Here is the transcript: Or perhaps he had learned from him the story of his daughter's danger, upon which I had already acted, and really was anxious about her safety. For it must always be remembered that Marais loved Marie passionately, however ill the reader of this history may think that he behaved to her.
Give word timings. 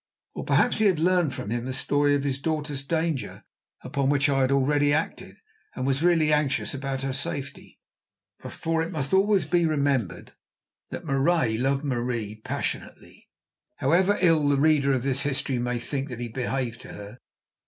Or 0.33 0.43
perhaps 0.43 0.79
he 0.79 0.87
had 0.87 0.97
learned 0.97 1.31
from 1.31 1.51
him 1.51 1.65
the 1.65 1.73
story 1.73 2.15
of 2.15 2.23
his 2.23 2.41
daughter's 2.41 2.83
danger, 2.83 3.43
upon 3.83 4.09
which 4.09 4.29
I 4.29 4.41
had 4.41 4.51
already 4.51 4.95
acted, 4.95 5.37
and 5.75 5.85
really 6.01 6.25
was 6.25 6.33
anxious 6.33 6.73
about 6.73 7.03
her 7.03 7.13
safety. 7.13 7.79
For 8.39 8.81
it 8.81 8.91
must 8.91 9.13
always 9.13 9.45
be 9.45 9.67
remembered 9.67 10.31
that 10.89 11.05
Marais 11.05 11.59
loved 11.59 11.83
Marie 11.83 12.41
passionately, 12.43 13.29
however 13.75 14.17
ill 14.21 14.49
the 14.49 14.57
reader 14.57 14.91
of 14.91 15.03
this 15.03 15.21
history 15.21 15.59
may 15.59 15.77
think 15.77 16.09
that 16.09 16.19
he 16.19 16.29
behaved 16.29 16.81
to 16.81 16.93
her. 16.93 17.19